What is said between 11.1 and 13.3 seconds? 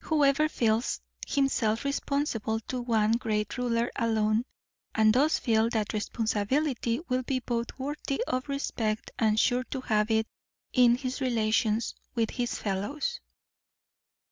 relations with his fellows.